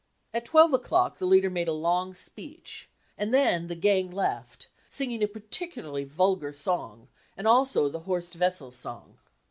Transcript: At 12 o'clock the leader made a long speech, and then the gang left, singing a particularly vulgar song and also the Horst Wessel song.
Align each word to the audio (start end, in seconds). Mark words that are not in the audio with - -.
At 0.33 0.45
12 0.45 0.73
o'clock 0.73 1.19
the 1.19 1.27
leader 1.27 1.51
made 1.51 1.67
a 1.67 1.73
long 1.73 2.15
speech, 2.15 2.89
and 3.19 3.31
then 3.31 3.67
the 3.67 3.75
gang 3.75 4.09
left, 4.09 4.67
singing 4.89 5.21
a 5.21 5.27
particularly 5.27 6.05
vulgar 6.05 6.53
song 6.53 7.07
and 7.37 7.47
also 7.47 7.87
the 7.87 7.99
Horst 7.99 8.35
Wessel 8.35 8.71
song. 8.71 9.19